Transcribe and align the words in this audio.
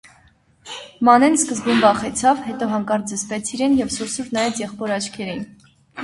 Մանեն 1.09 1.35
սկզբում 1.39 1.83
վախեցավ, 1.83 2.41
հետո 2.45 2.69
հանկարծ 2.71 3.13
զսպեց 3.15 3.51
իրեն 3.57 3.75
և 3.81 3.91
սուր-սուր 3.97 4.31
նայեց 4.39 4.63
եղբոր 4.63 4.95
աչքերին: 4.97 5.45